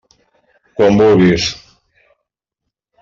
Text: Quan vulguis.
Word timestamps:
Quan 0.79 0.97
vulguis. 1.01 1.45